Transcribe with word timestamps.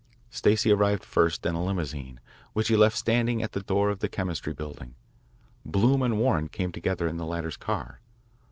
Stacey 0.31 0.71
arrived 0.71 1.03
first 1.03 1.45
in 1.45 1.53
a 1.53 1.63
limousine 1.63 2.19
which 2.53 2.69
he 2.69 2.75
left 2.75 2.97
standing 2.97 3.43
at 3.43 3.51
the 3.51 3.61
door 3.61 3.91
of 3.91 3.99
the 3.99 4.09
Chemistry 4.09 4.51
Building. 4.51 4.95
Bloom 5.63 6.01
and 6.01 6.17
Warren 6.17 6.47
came 6.49 6.71
together 6.71 7.07
in 7.07 7.17
the 7.17 7.25
latter's 7.27 7.55
car. 7.55 7.99